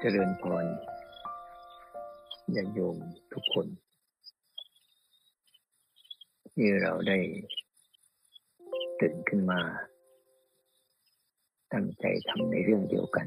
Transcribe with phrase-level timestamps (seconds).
[0.00, 0.64] เจริญพร
[2.54, 2.96] ญาติโยม
[3.32, 3.66] ทุกคน
[6.54, 7.18] ที่เราได้
[9.00, 9.60] ตื่นขึ้นมา
[11.72, 13.26] ตั้งใจทำในเรื่องเดียวกัน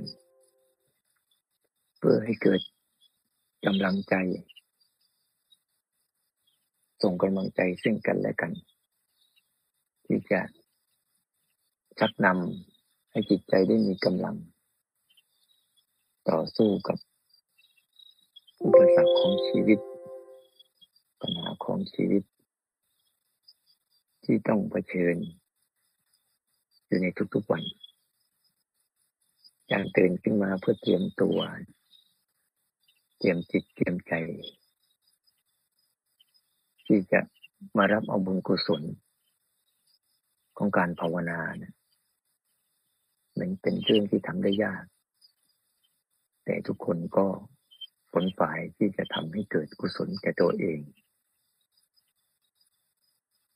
[1.97, 2.61] เพื่อให้เกิด
[3.65, 4.15] กำลังใจ
[7.03, 8.51] ส่งกำลังใจซึ่งกันและกัน
[10.05, 10.41] ที่จะ
[11.99, 12.70] ชักนำ
[13.11, 14.35] ให้จิตใจได้มีกำลัง
[16.29, 16.97] ต่อสู้กับ
[18.63, 19.79] อุปสรรคของชีวิต
[21.21, 22.23] ปัญหาของชีวิต
[24.23, 25.15] ที่ต้องเผชิญ
[26.85, 27.63] อยู่ในทุกๆวัน
[29.67, 31.39] อย่างตื่นขึ้นมาเพื่อเตรียมตัว
[33.17, 34.13] เตรียมจิตเตรียมใจ
[36.85, 37.19] ที่จะ
[37.77, 38.83] มารับเอาบุญกุศล
[40.57, 41.73] ของการภาวนาเนี่ย
[43.41, 44.83] มันเป็นเรื่องที่ทำได้ยาก
[46.45, 47.25] แต่ทุกคนก็
[48.13, 50.79] ผลฝ่ายที่จะทำให้เกิดกุศลแก่ตัวเอง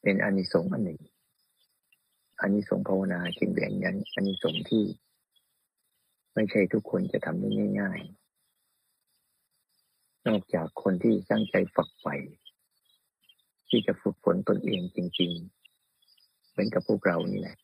[0.02, 1.02] เป็นอานิสงส์อันหนึ่ง
[2.40, 4.84] อานิสงส์ภาวนาจึงแบ่งยันอานิสงส์ที่
[6.34, 8.00] ไม่ใช่ทุกคนจะทำได้ง่าย
[9.18, 12.16] ๆ นอกจากคนที่ตั้งใจฝักใฝ่
[13.70, 17.58] ที่จะฝึกฝนตนเองจริง ๆ เหมือนกับพวกเรานี่แหละ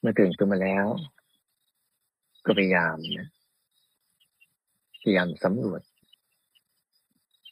[0.00, 0.86] เมื่อตื่นขึ้นมาแล้ว
[2.44, 3.28] ก็พยายามนะ
[5.02, 5.82] พยายามสำรวจ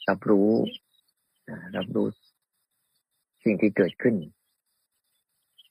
[0.08, 0.50] รับรู้
[1.76, 2.06] รับรู้
[3.44, 4.14] สิ่งที่เกิดขึ้น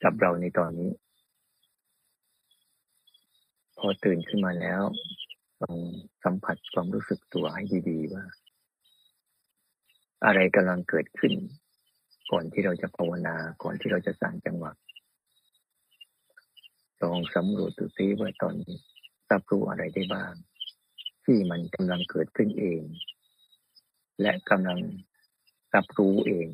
[0.03, 0.91] กับเราในตอนนี้
[3.77, 4.81] พอตื่นขึ้นมาแล้ว
[5.61, 5.77] ลอง
[6.23, 8.23] สัมผัสความรู้สึกตัวให้ดีๆว่า
[10.25, 11.33] อะไรกำลังเกิดขึ้น
[12.31, 14.71] ก่อนที่เราจะภาวนา ก่อนที่เราจะสร้างจังหวะ
[17.03, 18.75] ลองสำรวจดูซิว่าตอนนี้
[19.31, 20.33] รับรู้อะไรได้บ้าง
[21.23, 22.81] ที่มันกำลังเกิดขึ้นเอง
[24.21, 24.79] และกำลัง
[25.75, 26.47] รับรู้เอง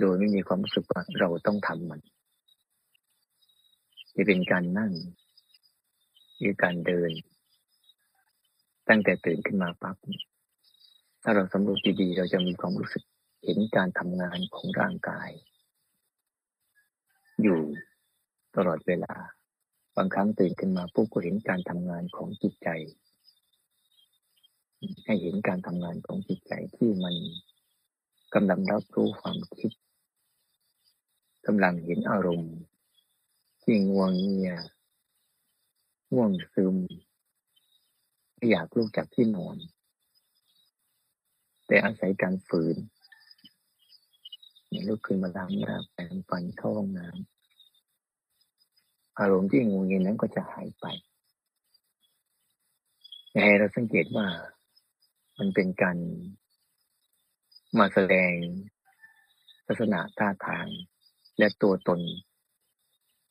[0.00, 2.00] โดยไม่มีความรู้สึกว่าเราต้องทำมัน
[4.16, 4.92] จะเป็นการนั่ง
[6.38, 7.10] หรือการเดิน
[8.88, 9.96] ตั้งแต่ตื่นขึ้นมาปั๊บ
[11.22, 13.02] ถ้าเราสำรวจดีๆ เราจะมีความรู้สึก
[13.44, 15.30] เห็นการทำงานของร่างกาย
[17.42, 17.60] อยู่
[18.54, 19.14] ตลอดเวลา
[19.96, 22.68] บางครั้งตื่นขึ้นมาปุ๊บก็เห็นการทำงานของจิตใจ
[25.04, 27.14] ให้เห็นการทำงานของจิตใจที่มัน
[28.34, 29.72] กำลังรับรู้ความคิด
[31.46, 32.54] กำลังเห็นอารมณ์
[33.62, 34.52] ที่ง่วงเงีย
[36.12, 36.76] ง่วงซึม
[38.34, 39.56] ไม่อยากลุกจากที่นอน
[41.66, 42.76] แต่อาศัยการฝืน
[44.88, 47.33] ลุกขึ้นมาล้างหน้าแปรงฟันเข้าห้องน้ำ
[49.18, 50.86] อารมณ์ที่งูเงียนั้นก็จะหายไป
[53.44, 54.26] ให้เราสังเกตว่า
[55.38, 55.96] มันเป็นการ
[57.78, 58.32] มาแสดง
[59.66, 60.66] ลักษณะท่าทาง
[61.38, 62.00] และตัวตน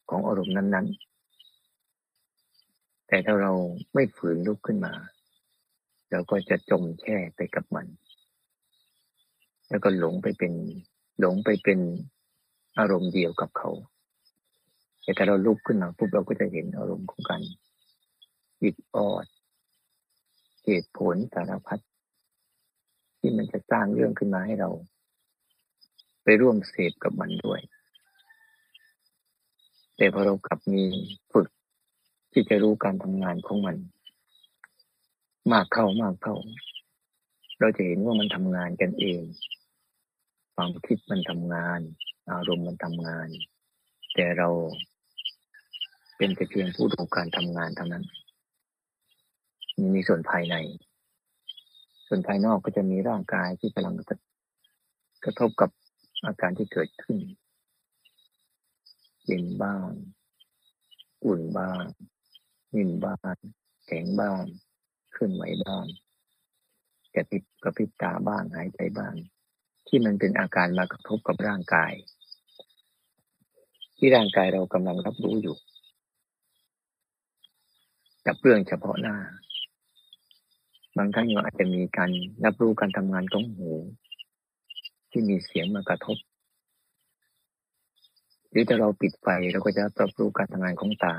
[0.09, 0.87] ของอารมณ์นั้น
[2.11, 3.51] ๆ แต่ถ้าเรา
[3.93, 4.93] ไม่ฝืนลุกขึ้นมา
[6.11, 7.87] เราก็จะจมแช่ไปกับมัน
[9.69, 10.53] แล้วก็หลงไปเป็น
[11.19, 11.79] หลงไปเป็น
[12.79, 13.69] อารมณ์เดียวกับเขา
[15.03, 17.41] แต่ถ้าเราลุกขึ้นมาปุ๊บเราก็จะเห็นอารมณ์ของการ
[18.61, 19.25] อิดออด
[20.65, 21.79] เหตุผลสารพัด
[23.19, 24.69] ที่มันจะสร้างเรื่องขึ้นมาให้เรา
[26.23, 27.61] ไปร่วมเสพกับมันด้วย
[29.97, 30.83] แต่พอเรากลับมี
[31.33, 31.47] ฝึก
[32.31, 33.75] ที่จะรู้การทำงานของมัน
[35.51, 36.35] มากเข้ามากเข้า
[37.59, 39.21] เราจะเห็นว่ามันทำงานกันเอง
[40.55, 41.79] ความคิดมันทำงาน
[42.31, 43.27] อารมณ์มันทำงาน
[44.15, 44.49] แต่เรา
[46.17, 48.03] เป็นแต่เพียงผู้ดูการทำงานเท่านั้น
[49.95, 50.55] มีส่วนภายใน
[52.07, 53.95] ส่วนภายนอกก็จะมีร่างกายที่กำลัง
[55.25, 55.69] กระทบกับ
[56.25, 57.17] อาการที่เกิดขึ้น
[59.25, 59.89] เย็นบ้าง
[61.25, 61.83] อุ่นบ้าง
[62.75, 63.37] นิ่มบ้าง
[63.85, 64.43] แข็งบ้าง
[65.15, 65.85] ขึ้นไหวบ้าง
[67.15, 69.13] กระติบกระพริบตาบ้างหายใจบ้าง
[69.87, 71.93] ที่มันเป็นอาการมากระทบกับร่างกาย
[73.97, 75.55] ที่ร่างกายเรากำลังรับรู้อยู่
[78.27, 79.17] กับเรื่องเฉพาะหน้า
[80.97, 82.11] บางครั้งเราอาจจะมีการ
[82.45, 83.71] รับรู้การทำงานของหู
[85.11, 86.17] ที่มีเสียงมากระทบ
[88.49, 91.15] หรือถ้าเราปิดไฟเราก็จะรับรู้การทำงานของตา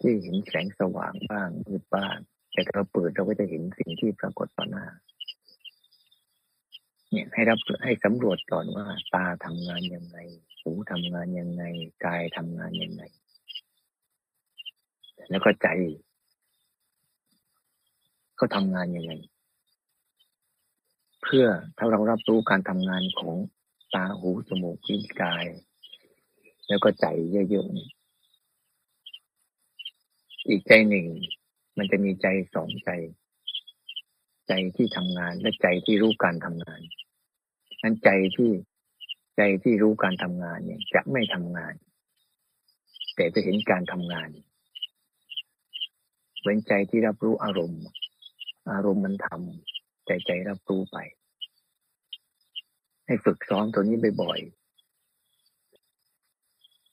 [0.00, 2.16] ที่เห็นแสงสว่างบ้างมืดบ้าง
[2.52, 4.86] แต่ถ้าเราเปิดเราก็จะเห็นสิ่งที่ปรากฏต่อหน้า
[7.10, 10.18] เนี่ยให้รับให้สำรวจก่อนว่า ตาทำงานยังไง
[10.60, 11.62] หูทำงานยังไง
[12.04, 13.02] กายทำงานยังไง
[15.30, 15.68] แล้วก็ใจ
[18.36, 19.12] เขาทำงานยังไง
[21.22, 21.46] เพื่อ
[21.78, 23.36] ถ้าเรารับรู้การทำงานของ
[23.94, 25.46] ตาหูจมูกลิ้นกาย
[26.68, 27.06] แล้วก็ใจ
[27.50, 27.76] เยอะๆ
[30.48, 31.06] อีกใจหนึ่ง
[31.78, 32.90] มันจะมีใจสองใจ
[34.48, 36.80] ใจที่ทำงานและใจที่รู้การทำงาน
[37.82, 38.50] นั้นใจที่
[39.36, 41.74] ใจที่รู้การทำงานเนี่ย จะไม่ทำงาน
[43.16, 44.28] แต่จะเห็นการทำงาน
[46.46, 47.82] เว้นใจที่รับรู้อารมณ์
[48.72, 50.96] อารมณ์มันทำใจใจรับรู้ไป
[53.06, 54.66] ให้ฝึกซ้อมตัวนี้บ่อยๆ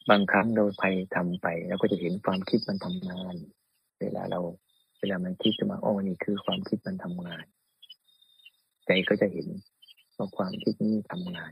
[0.10, 0.84] บางครั้งเราไป
[1.16, 3.36] ทำไปเราก็จะเห็นความคิดมันทำงาน
[4.00, 4.40] เวลาเรา
[5.00, 7.46] เวลามันคิดจะมาอ๋อนี่คือความคิดมันทำงาน
[8.86, 9.48] ใจก็จะเห็น
[10.18, 11.52] ว่าความคิดนี้ทำงาน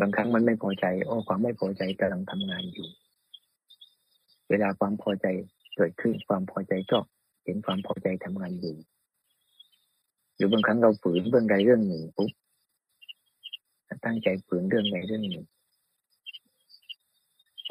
[0.00, 2.88] บางครั้งมันไม่พอใจ โอ้ความไม่พอใจกำลังทำงานอยู่
[4.50, 5.26] เวลาความพอใจ
[5.76, 6.98] เกิดขึ้นความพอใจก็
[7.44, 8.76] เห็นความพอใจทำงานอยู่
[10.34, 12.30] หรือบางครั้งเราฝืนเรื่องใดเรื่องหนึ่งปุ๊บ
[14.04, 15.44] ตั้งใจฝืนเรื่องใดเรื่องหนึ่ง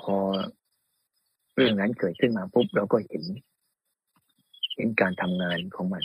[0.01, 0.15] พอ
[1.55, 3.23] เรื่องนั้นเกิดขึ้นมาปุ๊บเราก็เห็น
[4.75, 6.03] เห็นการทำงานของมัน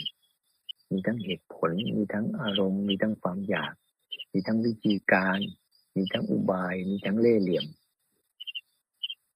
[0.91, 3.73] มีทั้งเหตุผล มีทั้งอารมณ์ มีทั้งความอยาก
[4.33, 5.39] มีทั้งวิธีการ
[5.95, 7.65] มีทั้งอุบาย มีทั้งเล่ห์เหลี่ยม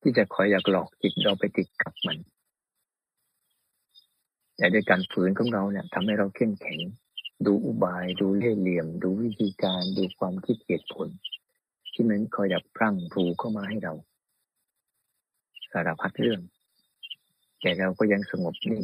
[0.04, 2.18] ที่จะคอยอยากหลอกจิตเราไปติดกับมัน
[4.58, 6.80] แต่ด้วยการฝืนของเราเนี่ยทำให้เราเข้มแข็ง
[7.46, 11.08] ดูอุบาย ดูเล่ห์เหลี่ยม ดูวิธีการ ดูความคิดเหตุผล
[11.94, 13.94] ที่มันคอยดับพรั่งพรูเข้ามาให้เรา
[15.72, 16.42] สารพัดเรื่อง
[17.62, 18.84] แต่เราก็ยังสงบนิ่ง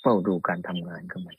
[0.00, 1.36] เฝ้าดูการทำงานของมัน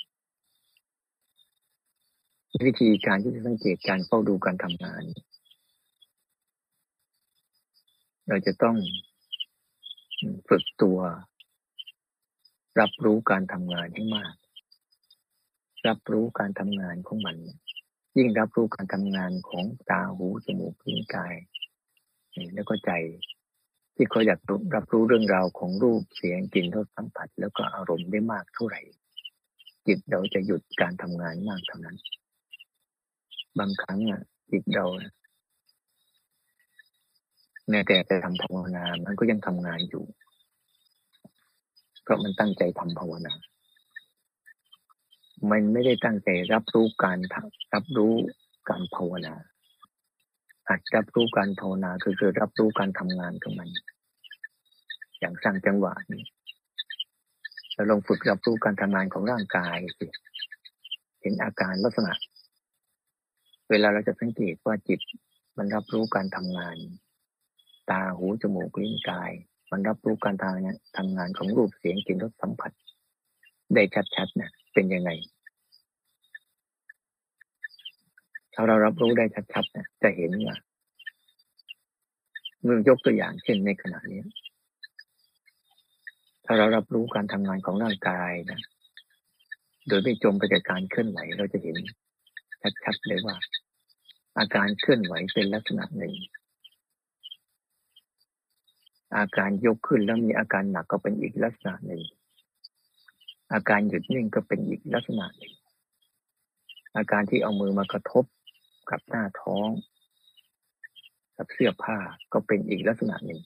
[2.66, 5.04] วิธีการที่จะสังเกตการเฝ้าดูการทำงาน
[8.27, 8.77] เราจะต้อง
[10.48, 11.00] ฝึกตัว
[12.80, 14.33] รับรู้การทำงานให้มาก
[15.88, 17.38] รับรู้การทำงานของมัน
[18.18, 21.36] ยิ่งรับรู้การทำงานของตาหูจมูกลิ้นกาย
[22.54, 22.92] แล้วก็ใจ
[23.95, 24.39] ที่เขาอยาก
[24.75, 28.81] รับรู้เรื่องราวของรูปเสียงกลิ่นรสสัมผัส แล้วก็อารมณ์ได้มากเท่าไหร่
[29.88, 31.98] จิตเราจะหยุดการทำงานมากเท่านั้น
[33.60, 34.86] บางครั้งอะจิตเรา
[37.69, 40.06] แม้แต่จะทำภาวนา มันก็ยังทำงานอยู่
[42.03, 43.33] เพราะมันตั้งใจทำภาวนา
[45.51, 47.19] มันไม่ได้ตั้งใจรับรู้การ
[47.73, 48.13] รับรู้
[48.69, 49.33] การภาวนา
[50.67, 53.69] อาจรับรู้การภาวนาคือคือรับรู้การทำงานของมัน
[55.19, 56.23] อย่างสร้างจังหวะนี้
[57.73, 60.06] เราลองฝึกรับรู้การทำงานของร่างกายสิ
[61.21, 62.13] เห็นอาการลักษณะ
[63.69, 65.00] เวลาเราจะสังเกตว่าจิต
[65.57, 66.77] มันรับรู้การทำงาน
[67.90, 69.32] ตาหูจมูกลิ้นกาย
[69.72, 72.72] มันรับรู้การทางเนี่ยทำงานของรูปเสียงกลิ่นรสสัมผัส
[73.74, 73.84] ได้
[74.16, 75.10] ชัดๆเนี่ยเป็นยังไง
[78.54, 80.56] ถ้าเรารับรู้ได้ชัดๆเนี่ยจะเห็นว่า
[82.62, 84.22] เมื่อยกตัวอย่างเช่นในขณะนี้
[86.46, 88.62] ถ้าเรารับรู้การทำงานของร่างกายนะ
[89.88, 91.78] โดยไม่จมไปกับการเคลื่อนไหวเราจะเห็น
[92.84, 93.36] ชัดๆเลยว่า
[94.38, 96.14] อาการเคลื่อนไหวเป็นลักษณะหนึ่ง
[99.17, 102.01] อาการยกขึ้นแล้วมีอาการหนักก็เป็นอีกลักษณะหนึ่ง
[103.53, 105.53] อาการหยุดนิ่งก็เป็นอีกลักษณะหนึ่ง
[106.98, 108.25] อาการที่เอามือมากระทบ
[108.89, 109.69] กับหน้าท้อง
[111.38, 111.98] กับเสื้อผ้า
[112.34, 113.39] ก็เป็นอีกลักษณะหนึ่ง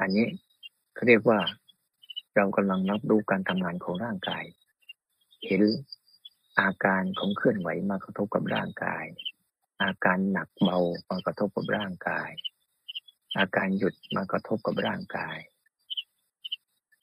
[0.00, 0.26] อันนี้
[0.94, 1.40] เขาเรียกว่า
[2.36, 4.44] เรากำลังรับรู้การทำงานของร่างกาย
[5.46, 5.62] เห็น
[6.60, 9.04] อาการของเคลื่อนไหวมากระทบกับร่างกาย
[9.82, 10.78] อาการหนักเบา
[11.10, 12.30] มากระทบกับร่างกาย
[13.38, 15.38] อาการหยุดมากระทบกับร่างกาย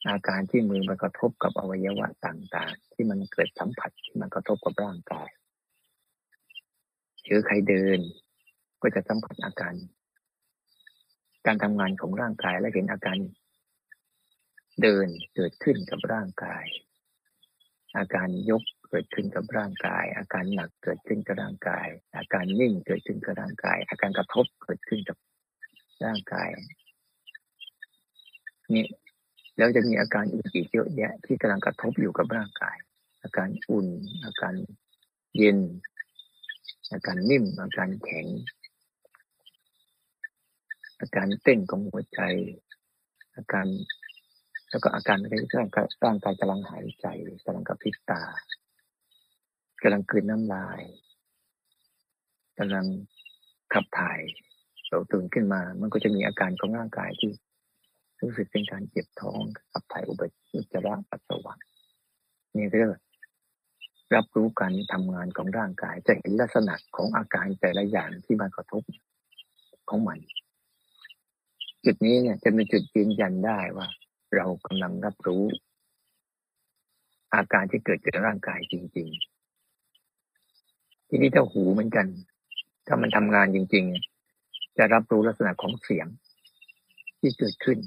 [0.08, 5.28] อาการที่มือมากระทบกับอวัยวะต่างๆ ที่มันเกิดสัมผัสที่มันกระทบกับร่างกาย
[7.24, 7.98] หรือใครเดิน
[8.82, 9.74] ก็จะสัมผัสอาการ
[11.46, 13.18] การทำงานของร่างกายและเห็นอาการ
[14.82, 16.64] เดินเกิดขึ้นกับร่างกาย
[17.96, 25.16] อาการยกเกิดขึ้นกับร่างกาย อาการหนักเกิดขึ้นกับร่างกาย อาการนิ่งเกิดขึ้นกับร่างกาย อาการกระทบเกิดขึ้นกับ
[26.04, 26.48] ร่างกาย
[28.74, 28.84] นี่
[29.56, 32.76] แล้วจะมีอาการอื่นอีกเยอะแยะ ที่กำลังกระทบอยู่กับร่างกาย
[33.22, 33.88] อาการอุ่น
[34.24, 34.54] อาการ
[35.36, 35.58] เย็น
[36.92, 38.26] อาการนิ่ม อาการแข็ง
[41.00, 42.20] อาการเต้นของหัวใจ
[43.36, 43.66] อาการ
[44.70, 47.06] แล้วก็อาการอะไรร่างกายร่างกายกำลังหายใจ
[47.44, 48.22] กำลังกระพริบตา
[49.82, 50.82] กำลังคืนน้ำลาย
[52.58, 52.86] กำลัง
[53.72, 54.20] ขับถ่าย
[54.90, 57.30] เราตื่นขึ้นมา มันก็จะมีอาการของร่างกายที่
[58.20, 59.40] รู้สึกเป็นการเจ็บท้อง
[59.72, 60.34] ขับถ่ายอุบัติ
[60.72, 61.54] จาระปัสสาวะ
[62.56, 62.88] นี่เรียก
[64.14, 68.82] รับรู้การทำงานของร่างกาย จะเห็นลักษณะของอาการแต่ละอย่างที่มากระทบ
[69.88, 70.18] ของมัน
[71.84, 73.86] จุดนี้เนี่ยจะเป็นจุดยืนยันได้ว่า
[74.36, 75.44] เรากำลังรับรู้
[77.34, 79.08] อาการที่เกิดกับร่างกายจริง
[80.28, 82.06] ๆ ทีนี้ถ้าหูเหมือนกัน
[82.86, 84.15] ถ้ามันทำงานจริง ๆ
[84.78, 86.06] จะรับรู้ลักษณะของเสียง
[87.20, 87.78] ที่เกิดขึ้น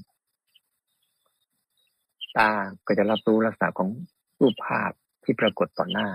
[2.38, 2.50] ตา
[2.88, 3.90] ก็จะรับรู้ลักษณะของ
[4.40, 4.92] รูปภาพ
[5.24, 6.10] ที่ปรากฏต่อหน้า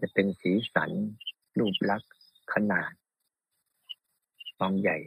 [0.00, 0.90] จะเป็นสีสัน
[1.58, 2.12] รูปลักษณ์
[2.52, 2.92] ขนาด
[4.56, 4.98] ความใหญ่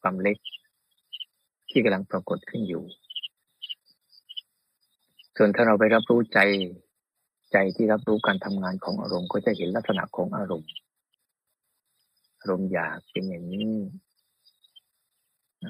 [0.00, 0.38] ความเล็ก
[1.70, 2.84] ที่กำลังปรากฏขึ้นอยู่
[5.36, 6.38] ส่วนถ้าเราไปรับรู้ใจ
[7.52, 10.70] ใจที่รับรู้การทำงานของอารมณ์ก็จะเห็นลักษณะของอารมณ์
[12.40, 13.72] อารมณ์อยากเป็นอย่างนี้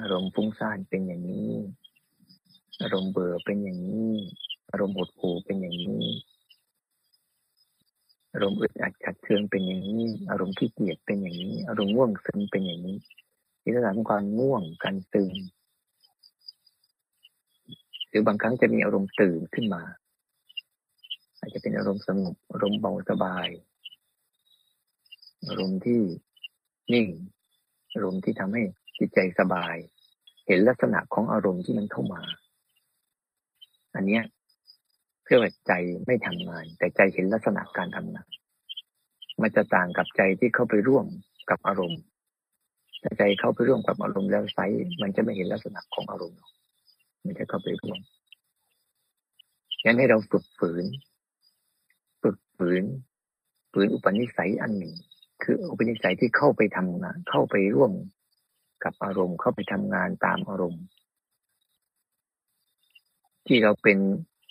[0.01, 1.51] อารมณ์ฟุ้งซ่านเป็นอย่างนี้
[2.83, 4.13] อารมณ์เบื่อเป็นอย่างนี้
[4.71, 6.05] อารมณ์หดหู่เป็นอย่างนี้
[8.33, 12.97] อารมณ์อึดอัดขัดเคืองเป็นอย่างนี้ อารมณ์ขี้เกียจเป็นอย่างนี้ อารมณ์ง่วงซึมเป็นอย่างนี้
[13.63, 15.35] ที่ระดับความง่วงการซึม
[18.09, 19.83] หรือบางครั้งจะมีอารมณ์ตื่นขึ้นมา
[21.39, 23.49] อาจจะเป็นอารมณ์สงบอารมณ์เบาสบาย
[25.49, 26.01] อารมณ์ที่
[26.93, 27.07] นิ่ง
[27.93, 28.63] อารมณ์ที่ทำให้
[28.99, 29.77] จิตใจสบาย
[30.47, 32.23] เห็นลักษณะของอารมณ์ที่มันเข้ามา
[33.95, 34.23] อันเนี้ย
[35.25, 35.73] เรียกว่าใจ
[36.07, 38.29] ไม่ทำงาน แต่ใจเห็นลักษณะการทำงาน
[39.43, 41.07] มันจะต่างกับใจที่เข้าไปร่วม
[41.51, 42.01] กับอารมณ์
[43.03, 44.59] ถ้าใจเข้าไปร่วมกับอารมณ์แล้วไซ
[45.03, 46.41] มันจะไม่เห็นลักษณะของอารมณ์
[47.25, 47.99] มันจะเข้าไปร่วม
[49.85, 50.85] งั้นให้เราฝึกฝืน
[52.23, 52.85] ฝึกฝืน
[53.73, 54.95] ฝืนอุปนิสัยอันหนึ่ง
[55.43, 57.93] คืออุปนิสัยที่เข้าไปทำงาน เข้าไปร่วม
[58.85, 60.85] กับอารมณ์ เข้าไปทำงานตามอารมณ์
[63.47, 63.99] ที่เราเป็น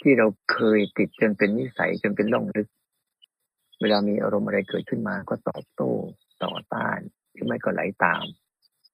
[0.01, 2.67] ที่เราเคยติดจนเป็นนิสัยจนเป็นล่องลึก
[3.81, 5.91] เวลามีอารมณ์อะไรเกิดขึ้นมาก็ตอบโต้
[6.43, 6.99] ต่อต้าน
[7.31, 8.23] หรือไม่ก็ไหลตาม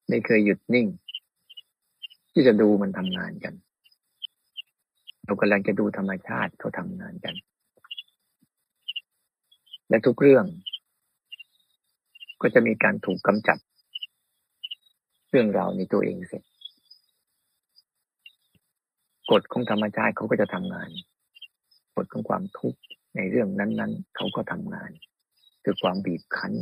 [0.10, 0.88] ไม่เคยหยุดนิ่ง
[2.34, 3.54] ที่จะดูมันทำงานกัน
[5.26, 7.36] เรากำลังจะดูธรรมชาติเขาทำงานกัน
[9.90, 10.46] และทุกเรื่อง
[12.44, 13.58] ก็จะมีการถูกกำจัด
[15.30, 16.44] เรื่องราวในตัวเองเสร็จ
[19.32, 20.90] กฎของธรรมชาติเขาก็จะทำงาน
[21.96, 22.80] กฎของความทุกข์
[23.16, 24.92] ในเรื่องนั้น ๆเขาก็ทำงาน
[25.64, 26.54] คือความบีบคั้น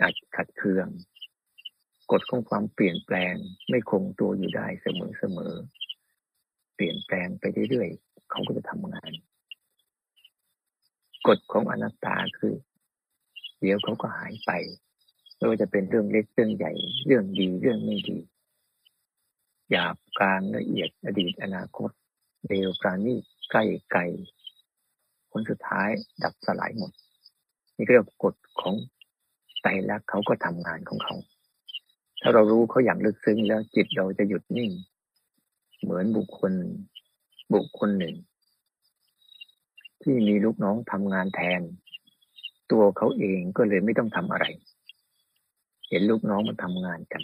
[0.00, 0.88] อาจขัดเคือง
[2.12, 3.34] กฎของความเปลี่ยนแปลง
[3.68, 5.54] ไม่คงตัวอยู่ได้เสมอเสมอ
[6.74, 9.12] เปลี่ยนแปลงไปเรื่อยๆเขาก็จะทำงาน
[11.28, 12.54] กฎของอนัตตาคือ
[13.60, 14.50] เดี๋ยวเขาก็หายไป
[15.36, 16.72] ไม่ว่าจะเป็นเรื่องเล็กเรื่องใหญ่
[17.06, 18.18] เรื่องดีเรื่องไม่ดี
[19.70, 21.90] หยาบกลางละเอียดอดีตอนาคต
[22.46, 23.14] เร็วปราณี
[23.50, 24.02] ใกล้ไกล
[25.30, 25.90] ผลสุดท้าย
[26.22, 26.92] ดับสลายหมด
[27.74, 28.74] นี่เรียกกฎของ
[29.60, 31.14] ไตรลักษณ์เขาก็ทำงานของเขา
[32.20, 34.70] ถ้าเรารู้เขาอย่างลึกซึ้งแล้วจิตเราจะหยุดนิ่ง
[35.82, 36.52] เหมือนบุคคล
[37.54, 38.14] บุคคลหนึ่ง
[40.02, 41.60] ที่มีลูกน้องทำงานแทน
[42.70, 44.46] ตัวเขาเองก็เลยไม่ต้องทำอะไร
[45.88, 47.22] เห็นลูกน้องมันทำงานกัน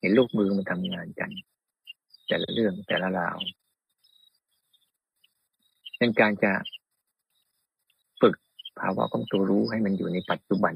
[0.00, 1.30] เห็นลูกมือมันทำงานกัน
[2.26, 3.38] แต่ละเรื่องแต่ละราว
[5.98, 6.52] เป็นการจะ
[8.20, 8.34] ฝึก
[8.78, 10.74] ภาวะของตัวรู้ให้มันอยู่ในปัจจุบัน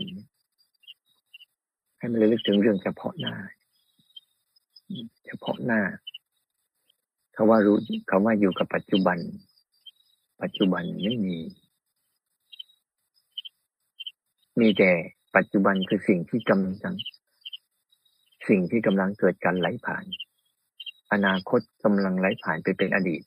[1.98, 3.34] ให้มันเลยลึกถึงเรื่องเฉพาะหน้า
[5.26, 5.80] เฉพาะหน้า
[7.36, 7.76] คาว่ารู้
[8.10, 9.18] คาว่าอยู่กับปัจจุบัน
[10.42, 11.36] ปัจจุบันไม่มี
[14.60, 14.90] มีแต่
[15.36, 16.96] ปัจจุบันคือสิ่งที่กำลัง
[18.48, 20.04] สิ่งที่กำลังเกิดการไหลผ่าน
[21.12, 23.22] อนาคตกำลังไหลผ่านไปเป็นอดีต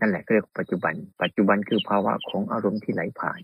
[0.00, 3.40] นั่นแหละเรียกปัจจุบัน ปัจจุบันคือภาวะของอารมณ์ที่ไหลผ่าน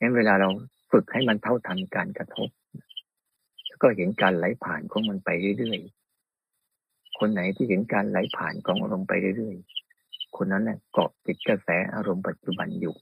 [0.00, 0.48] งั้นเวลาเรา
[0.90, 2.48] ฝึกให้มันเท่าทันการกระทบ
[3.66, 12.94] แล้วก็เห็นการไหลผ่านของมันไปเรื่อยๆ คนไหนที่เห็นการไหลผ่านของอารมณ์ไปเรื่อยๆ คนนั้นแหละเกาะติดกระแสอารมณ์ปัจจุบันอยู่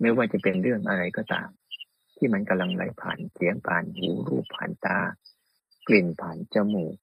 [0.00, 1.48] ไม่ว่าจะเป็นเรื่องอะไรก็ตาม
[2.16, 4.98] ที่มันกำลังไหลผ่านเสียงผ่านหูรูปผ่านตา
[5.88, 6.94] กลิ่นผ่านจมูก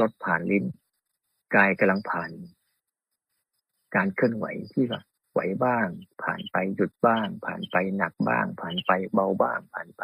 [0.00, 0.64] รสผ่านลิ้น
[1.54, 2.30] กายกำลังผ่าน
[3.94, 5.88] การเคลื่อนไหวที่แบบไหวบ้าง
[6.22, 10.02] ผ่านไปหยุดบ้าง ผ่านไปหนักบ้าง ผ่านไปเบาบ้าง ผ่านไป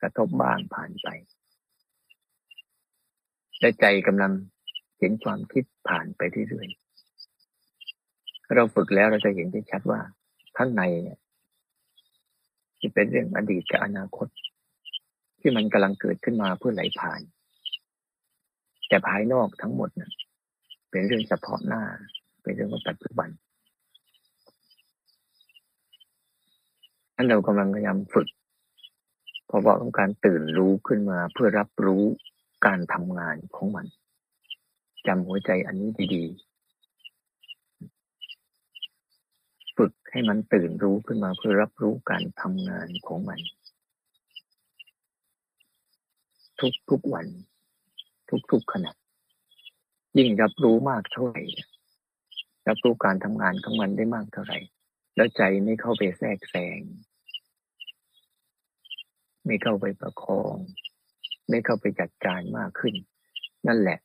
[0.00, 1.08] กระทบบ้างผ่านไป
[3.60, 4.32] และใจกำลัง
[4.98, 10.00] เห็นความคิดผ่านไปเรื่อยๆเราฝึกแล้วเราจะเห็นได้ชัดว่า
[10.56, 11.18] ข้างในเนี่ย
[12.78, 14.28] ที่เป็นเรื่องอดีตกับอนาคต
[15.40, 17.20] ที่มันกำลังเกิดขึ้นมาเพื่อไหลผ่าน
[18.88, 20.10] แต่ภายนอกทั้งหมดนะ
[20.90, 21.82] เป็นเรื่องเฉพาะหน้า
[22.42, 23.28] เป็นเรื่องของปัจจุบัน
[27.16, 28.28] นั่นเรากำลังพยายามฝึก
[29.46, 32.04] เพราะว่าต้องการตื่นรู้ขึ้นมาเพื่อรับรู้
[32.66, 33.86] การทำงานของมัน
[35.06, 36.45] จำหัวใจอันนี้ดีๆ
[39.76, 43.40] ฝึกให้มันตื่นรู้ขึ้นมาเพื่อรับรู้การทำงานของมัน
[46.90, 47.26] ทุกๆวัน
[48.50, 48.92] ทุกๆขณะ
[50.18, 51.42] ยิ่งรับรู้มากเท่าไหร่
[52.68, 54.58] รับรู้การทำงานของมันได้มากเท่าไหร่
[55.16, 56.80] แล้วใจไม่เข้าไปแทรกแซง
[59.46, 60.56] ไม่เข้าไปประคอง
[61.48, 62.94] ไม่เข้าไปจัดการมากขึ้น
[63.66, 63.98] นั่นแหละ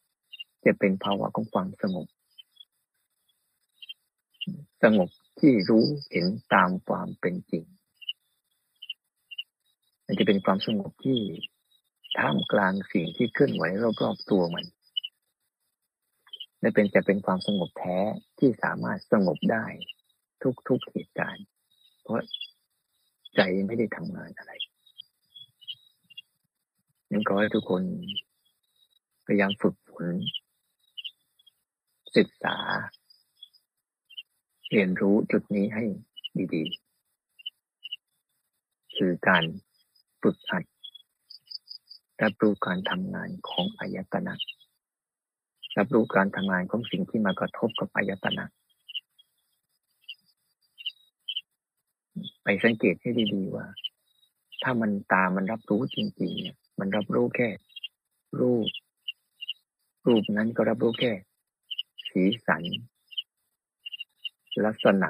[0.66, 2.08] จะเป็นภาวะของความสงบ
[4.84, 5.10] สงบ
[5.42, 7.66] ที่รู้เห็นตามความเป็นจริง
[10.06, 11.20] มันจะเป็นความสงบที่
[12.18, 13.64] ท่ามกลางสิ่งที่เคลื่อนไหว
[14.02, 14.66] รอบๆตัวมัน
[16.60, 17.98] และเป็นจะเป็นความสงบแท้
[18.40, 19.66] ที่สามารถสงบได้
[20.68, 21.46] ทุกๆเหตุการณ์
[22.02, 22.20] เพราะ
[23.36, 24.52] ใจไม่ได้ทำงานอะไร
[27.12, 27.84] ยังขอให้ทุกคน
[29.26, 30.06] พยายามฝึกฝน
[32.18, 32.58] ศึกษา
[34.74, 35.84] เรียนรู้จุดนี้ให้
[36.56, 39.44] ดีๆ คือการ
[40.22, 40.64] ฝึกหัด
[42.24, 44.34] รับรู้การทำงานของอายตนะ
[45.78, 48.46] รับรู้การทำงานของสิ่งที่มากระทบกับอายตนะ
[52.44, 53.66] ไปสังเกตให้ดีๆว่า
[54.64, 57.50] ถ้ามันตามันรับรู้จริงๆเนี่ยมันรับรู้แค่
[58.40, 58.68] รูป
[60.08, 61.12] รูปนั้นก็รับรู้แค่
[62.12, 62.64] สีสัน
[64.66, 65.10] ลักษณะ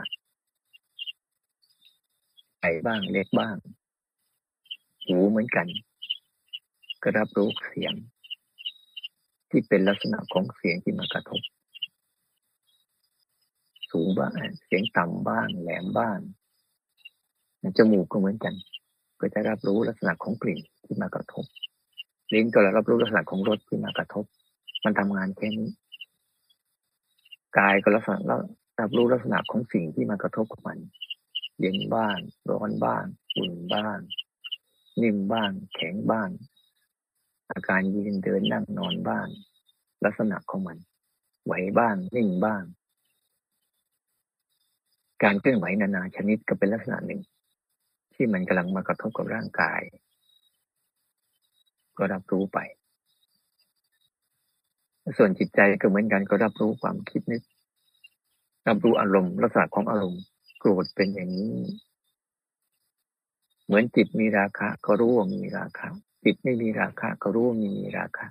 [2.57, 3.55] ใหญ่บ้างเล็กบ้าง
[5.05, 5.67] หูเหมือนกัน
[7.03, 7.93] ก็รับรู้เสียง
[9.49, 11.41] ที่เป็นลักษณะของเสียงที่มากระทบ
[13.91, 14.31] สูงบ้าง
[14.65, 16.19] เสียงต่ำบ้าง แหลมบ้าง
[17.77, 18.53] จมูกก็เหมือนกัน
[19.19, 21.45] ก็จะรับรู้ลักษณะของกลิ่นที่มากระทบ
[22.33, 24.25] ลิ้นก็รับรู้ลักษณะของรสที่มากระทบ
[24.83, 25.69] มันทำงานแค่นี้
[27.57, 28.17] กายก็ลักษณะ
[28.81, 30.79] รับรู้ลักษณะของสิ่งที่มากระทบกับมัน
[31.59, 32.17] เย็นบ้าง
[32.49, 33.03] ร้อนบ้าง
[33.37, 33.97] อุ่นบ้าง
[35.01, 36.29] นิ่มบ้าง แข็งบ้าง
[37.51, 39.27] อาการยืนเดินนั่งนอนบ้าง
[40.05, 40.77] ลักษณะของมัน
[41.45, 42.63] ไหวบ้าง นิ่งบ้าง
[45.23, 47.21] การเคลื่อนไหวนานาชนิดก็เป็นลักษณะหนึ่ง
[48.13, 49.81] ที่มันกำลังมากระทบกับร่างกาย
[51.97, 52.59] ก็รับรู้ไป
[55.17, 57.41] ส่วนจิตใจก็เหมือนกันก็รับรู้ความคิดนึก
[58.67, 60.23] รับรู้อารมณ์ลักษณะของอารมณ์
[60.59, 61.55] โกรธเป็นอย่างนี้
[63.65, 65.87] เหมือนจิตมีราคะ ก็รู้ว่ามีราคะ
[66.23, 68.27] จิตไม่มีราคะ ก็รู้ว่ามีมีราคะ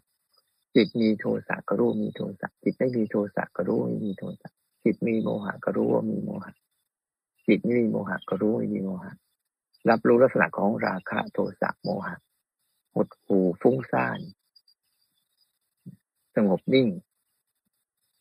[0.74, 4.50] จิตมีโทสะก็รู้มีโทสะจิตไม่มีโทสะก็รู้ว่มีโทสะ
[4.84, 6.52] จิตมีโมหะก็รู้ว่ามีโมหะ
[7.46, 9.12] จิตไม่มีโมหะก็รู้ว่มีโมหะ
[9.88, 12.16] รับรู้ลักษณะของราคะโทสะโมหะ
[12.94, 14.18] หดหูฟุ้งซ่าน
[16.34, 16.88] สงบนิ่ง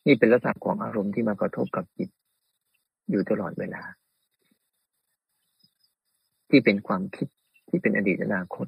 [0.06, 2.08] นี่เป็นลักษณะของอารมณ์ที่มากระทบกับจิต
[3.10, 3.82] อยู่ตลอดเวลา
[6.48, 7.28] ที่เป็นความคิด
[7.68, 8.66] ที่เป็นอดีตอนาคต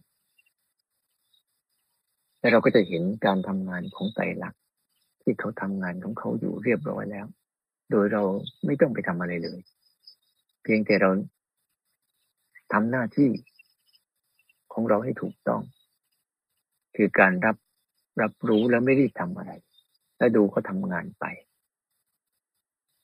[2.39, 4.61] และเราก็จะเห็นการทำงานของไตรลักษณ์
[5.23, 7.27] ที่เขาทำงานของเขาอยู่เรียบร้อยแล้ว
[7.91, 8.23] โดยเรา
[8.67, 9.61] ไม่ต้องไปทำอะไรเลย
[10.63, 11.11] เพียงแต่เรา
[12.73, 13.31] ทำหน้าที่
[14.73, 15.63] ของเราให้ถูกต้อง
[16.97, 17.57] คือการรับ
[18.23, 19.53] รับรู้แล้วไม่รีบทำอะไร
[20.23, 21.25] แล้วดูก็ทำงานไป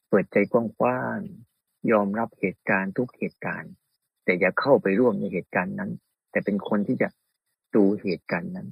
[0.09, 3.73] เปิดใจกว้างๆยอมรับเหตุการณ์ทุกเหตุการณ์
[4.25, 5.91] แต่อย่าเข้าไปร่วมในเหตุการณ์นั้น
[6.31, 7.09] แต่เป็นคนที่จะ
[7.75, 8.69] ดูเหตุการณ์นั้น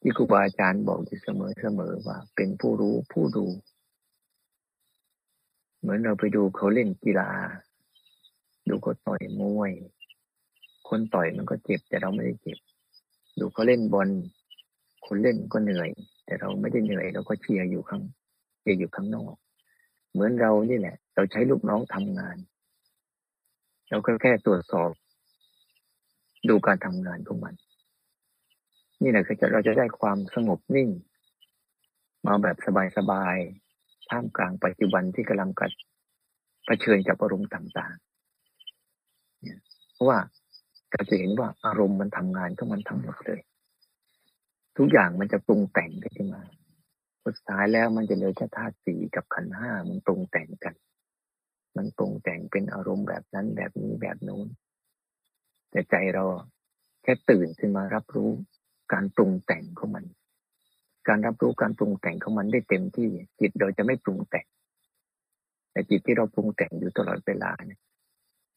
[0.00, 3.46] ที่ครูบาอาจารย์บอกอยู่เสมอเสมอว่า เป็นผู้รู้ผู้ดู
[5.80, 7.30] เหมือนเราไปดูเขาเล่นกีฬา
[8.68, 9.72] ดูเขาต่อยมวย
[10.88, 12.58] คนต่อยมันก็เจ็บแต่เราไม่ได้เจ็บ
[13.38, 14.08] ดูเขาเล่นบอล
[15.06, 15.90] คนเล่นก็เหนื่อย
[16.28, 18.02] แต่เราไม่ได้เหนื่อยเราก็เชียร์อยู่ข้าง
[18.60, 19.34] เชียร์อยู่ข้างนอก
[20.12, 22.36] เหมือนเรานี่แหละ เราใช้ลูกน้องทำงาน
[23.90, 24.90] เราก็แค่ตรวจสอบ
[26.48, 27.54] ดูการทำงานของมัน
[29.02, 30.88] นี่แหละคือจะเราจะได้ความสงบนิ่ง
[32.26, 32.56] มาแบบ
[32.96, 35.70] สบายๆท่ามกลางปัจจุบันที่กำลังกัด
[36.66, 40.18] เผชิญกับอารมณ์ต่างๆเพราะว่า
[40.90, 43.40] เราจะเห็นว่าอารมณ์มันทำงานของมันทั้งหมดเลย
[44.78, 46.42] ทุกอย่างมันจะปรุงแต่งขึ้นมา
[47.24, 50.74] สุดท้ายแล้วมันจะเหลือแค่ธาตุสีกับขันห้ามันปรุงแต่งกัน
[51.76, 54.46] มันปรุงแต่งเป็นอารมณ์แบบนั้นแบบนี้แบบโน้น
[55.70, 56.24] แต่ใจเรา
[57.02, 58.30] แค่ตื่นขึ้นมารับรู้
[58.92, 60.04] การปรุงแต่งของมัน
[61.08, 63.08] การรับรู้การปรุงแต่งของมันได้เต็มที่
[63.40, 64.46] จิตเราจะไม่ปรุงแต่ง
[65.72, 67.80] แต่จิตที่เราปรุงแต่งอยู่ตลอดเวลาเนี่ย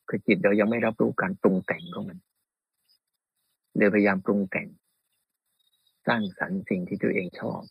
[0.09, 2.19] คือจิตเรายังไม่รับรู้การปรุงแต่งของมัน
[3.77, 4.67] เลยพยายามปรุงแต่ง
[6.07, 7.61] สร้างสรรค์สิ่งที่ตัวเองชอบ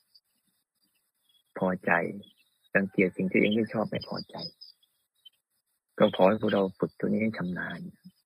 [1.58, 1.90] พอใจ
[2.74, 4.36] สังเกตสิ่งที่ตัวเองไม่ชอบไม่พอใจ
[5.98, 7.80] ก็ขอให้พวกเราฝึกตัวนี้ให้ชำนาญ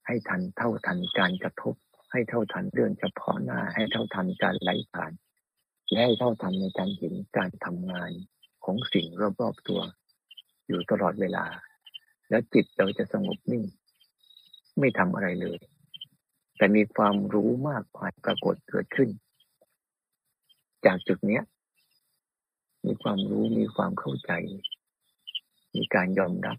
[0.06, 1.74] ให้ทันเท่าทันการกระทบ
[2.12, 5.12] ให้เท่าทันเรื่องเฉพาะหน้า ให้เท่าทันการไหลผ่าน
[5.90, 8.10] และให้เท่าทันในการเห็นการทำงาน
[8.64, 9.06] ของสิ่ง
[9.40, 9.80] รอบๆตัว
[10.66, 11.44] อยู่ตลอดเวลา
[12.28, 13.64] แล้วจิตเราจะสงบนิ่ง
[14.78, 15.58] ไม่ทำอะไรเลย
[16.56, 19.08] แต่มีความรู้มากมาปรากฏเกิดขึ้น
[20.87, 21.42] จากจุดเนี้ย
[22.87, 24.31] มีความรู้มีความเข้าใจ
[25.77, 26.59] มีการยอมรับ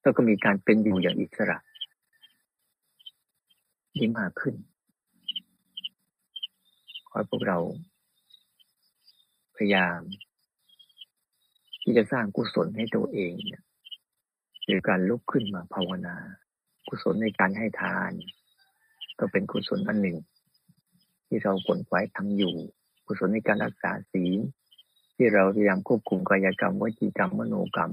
[0.00, 1.58] แล้วก็มีการเป็นอยู่อย่างอิสระ
[3.96, 4.54] ที่มากขึ้น
[7.08, 7.58] ขอให้พวกเรา
[9.56, 10.00] พยายาม
[11.82, 13.62] ที่จะสร้างกุศลให้ตัวเองเนี่ย
[14.66, 16.16] โดยการลุกขึ้นมาภาวนา
[16.88, 18.12] กุศลในการให้ทาน
[19.18, 20.16] ก็เป็นกุศลอันหนึ่ง
[21.32, 22.54] ที่เราผลไว้ทำอยู่
[23.06, 24.38] กุศลในการรักษาศีล
[25.16, 27.92] ที่เราพยายามควบคุมกายกรรมวจีกรรมมโนกรรม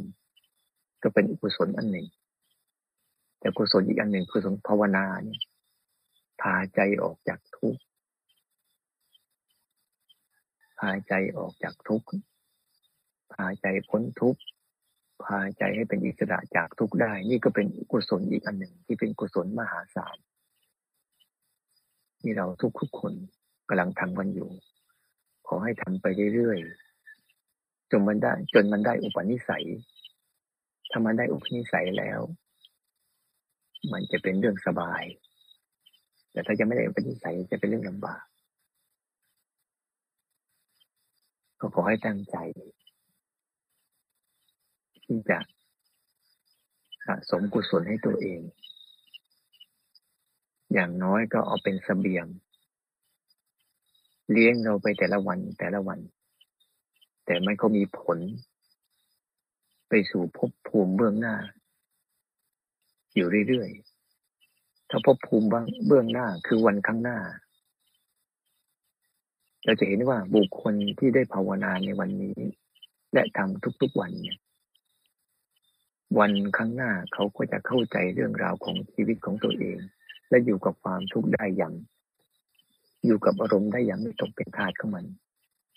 [1.02, 2.08] ก็เป็นกุศลอันหนึ่ง
[3.40, 5.40] แต่กุศลอีกอันหนึ่งคือสภาวนาเนี่ย
[6.42, 7.82] พาใจออกจากทุกข์
[10.80, 12.08] พาใจออกจากทุกข์
[13.34, 14.42] พาใจพ้นทุกข์
[15.24, 20.18] พาใจให้เป็นอิสระจากทุกข์ได้ นี่ก็เป็นกุศลอีกอันหนึ่งที่เป็นกุศลมหาศาล
[22.28, 23.14] ที่เราทุกทุกคน
[23.70, 24.50] กำลังทำกันอยู่
[25.48, 29.66] ขอให้ทำไปเรื่อยๆจนมันได้ จนมันได้อุปนิสัย
[30.92, 32.20] ถ้ามันได้อุปนิสัยแล้ว
[33.92, 35.04] มันจะเป็นเรื่องสบาย
[36.32, 38.24] แต่ถ้ายังไม่ได้อุปนิสัยจะเป็นเรื่องลำบาก
[41.60, 42.38] ก็ขอให้ตั้งใจ
[45.06, 45.40] ที่จะ
[47.06, 48.42] สะสมกุศลให้ตัวเอง
[50.74, 52.26] อย่างน้อยก็เอาเป็นสเสบียง
[54.32, 56.00] เลี้ยงเราไปแต่ละวันแต่ละวัน
[57.26, 58.20] แต่มันก็มีผล
[59.90, 61.36] ไปสู่ภพภูมิเบื้องหน้า
[63.16, 65.48] อยู่เรื่อยๆ ถ้าภพภูมิ
[65.88, 67.20] เบื้องหน้าคือวันข้างหน้า
[69.66, 72.40] เราจะเห็นว่าบุคคลที่ได้ภาวนาในวันนี้
[73.14, 74.38] และทำทุกๆวันเนี่ย
[76.20, 79.78] วันข้างหน้าเขาก็จะเข้าใจเรื่องราวของชีวิตของตัวเอง
[80.30, 81.74] และอยู่กับความทุกข์ได้อย่าง
[83.06, 85.06] อยู่กับอารมณ์ได้อย่างไม่ตกเป็นทาสของมัน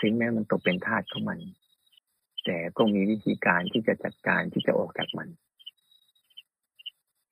[0.01, 1.39] ถึงแม้มันตกเป็นทาสของมัน
[2.45, 5.29] แต่ก็มีวิธีการที่จะจัดการที่จะออกจากมัน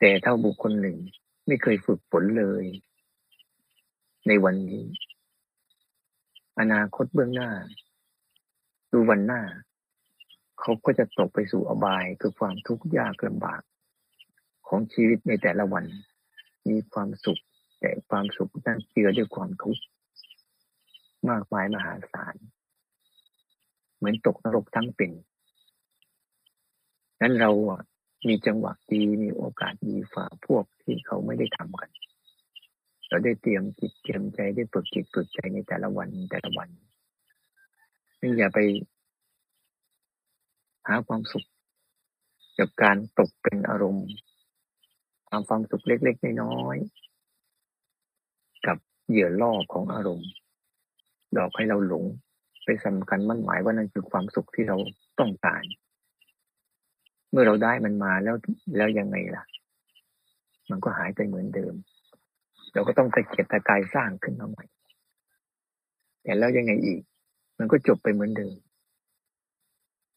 [0.01, 0.99] แต่ถ้าบุคคลหนึ่ง
[1.47, 2.65] ไม่เคยฝึกฝนเลย
[4.29, 4.85] ในวันนี้
[6.61, 7.51] อนาคตเบื้องหน้า
[8.93, 9.43] ดูวันหน้า
[10.61, 13.63] เขาก็จะตกไปสู่อบายคือความทุกข์ยากลำบาก
[14.69, 15.85] ของชีวิตในแต่ละวัน
[16.71, 17.41] มีความสุข
[17.81, 19.83] แต่ความสุขนั้นเจือด้วยความทุกข์
[21.29, 22.35] มากมายมหาศาล
[23.97, 25.13] เหมือนตกนรกทั้งเป็น
[27.21, 27.81] นั้นเราอะ
[28.29, 31.91] มีจังหวะดีมีโอกาสดีฝ่าพวกที่เขาไม่ได้ทำกัน
[33.09, 36.69] เราได้เตรียมจิตเตรียมใจได้ฝึกจิตฝึกใจในแต่ละวันแต่ละวัน
[38.21, 38.59] นี่อย่าไป
[40.87, 41.47] หาความสุข
[42.59, 44.09] จากการตกเป็นอารมณ์
[45.31, 50.31] หามความสุขเล็กๆน้อยๆกับเหยื่อล่อของอารมณ์
[51.33, 52.05] หลอกให้เราหลง
[52.65, 54.77] ไปสำคัญมั่นหมายว่านั่นคือความสุขที่เรา
[55.21, 55.63] ต้องการ
[57.31, 58.37] เมื่อเราได้มันมาแล้ว
[58.77, 59.45] แล้วยังไงล่ะ
[60.71, 61.75] มันก็หายไปเหมือนเดิม
[62.75, 64.65] เราก็ต้องตะเกียบตะกายสร้างขึ้นมาใหม่
[66.23, 67.01] แต่แล้วยังไงอีก
[67.59, 68.55] มันก็จบไปเหมือนเดิม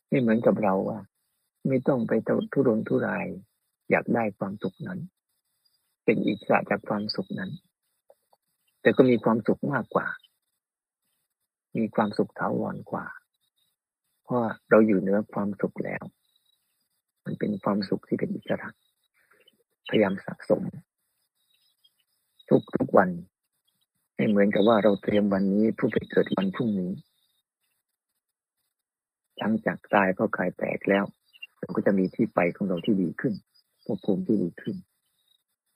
[0.10, 1.00] ไม่เหมือนกับเราว่า
[1.68, 2.14] ไม่ต้องไป
[2.54, 3.28] ทุรนทุราย
[3.92, 5.00] อยากได้ความสุขนั้น
[6.06, 7.52] เป็นอิสระจากความสุขนั้น
[8.82, 10.08] แต่ก็มีความสุขมากกว่า
[11.78, 13.06] มีความสุขถาวรกว่า
[14.24, 16.04] เพราะเราอยู่เหนือความสุขแล้ว
[17.26, 18.70] มันเป็นความสุขที่เป็นอิสระ
[19.90, 20.64] พยายามสะสม
[22.50, 23.10] ทุกทุกวัน
[24.16, 26.92] ให้เหมือนกับว่าเราเตรียมวันนี้ผู้ไปเกิดวันพรุ่งนี้
[29.38, 31.06] หลังจากตายเพราะกายแตกแล้ว
[31.60, 33.34] เราก็จะมีที่ไปของเราที่ดีขึ้น
[33.86, 34.76] ภพภูมิที่ดีขึ้น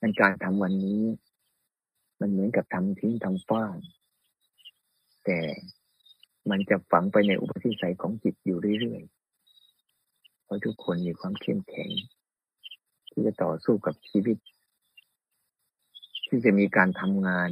[0.00, 1.02] ในการทำวันนี้
[2.20, 3.74] มันเหมือนกับทำทิ้งทำฟ้าง
[5.24, 5.40] แต่
[6.50, 11.90] มันจะฝังไปในอุปนิสัยของจิตอยู่เรื่อยๆ เพราะทุกคนมีความเข้มแข็ง
[13.10, 14.36] ที่จะต่อสู้กับชีวิต
[16.26, 17.50] ที่จะมีการทำงาน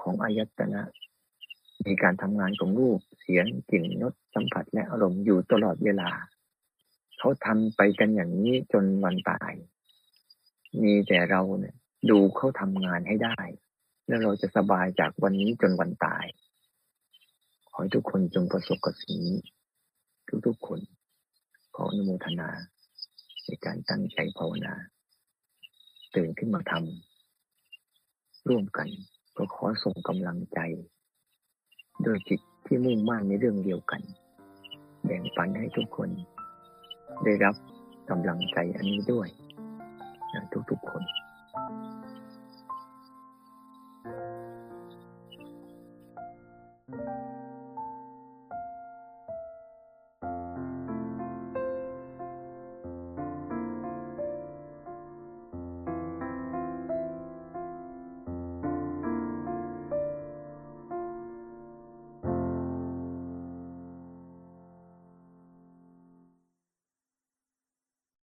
[0.00, 0.82] ของอายตนะ
[1.86, 6.10] มีการทำงานของรูป เสียงกลิ่นรสสัมผัสและอารมณ์อยู่ตลอดเวลา
[7.26, 9.52] เขาทำไปกันอย่างนี้จนวันตาย
[10.82, 11.76] มีแต่เราเนี่ย
[12.10, 13.38] ดูเขาทำงานให้ได้
[14.06, 16.24] แล้วเราจะสบายจากวันนี้จนวันตาย
[17.68, 19.38] ขอให้ทุกคนจงประสบกับสิ่งนี้
[20.46, 20.80] ทุกๆคน
[21.74, 22.50] ขออนุโมทนา
[23.44, 24.74] ในการตั้งใจภาวนา
[26.14, 28.88] ตื่นขึ้นมาทำร่วมกัน
[29.36, 30.58] ก็ขอส่งกำลังใจ
[32.04, 34.02] ด้วยจิตที่มุ่งมั่นในเรื่องเดียวกัน
[35.04, 36.10] แบ่งปันให้ทุกคน
[37.24, 37.54] ได้รับ
[38.10, 39.28] กำลังใจอันนี้ด้วย
[40.70, 41.02] ทุกๆคน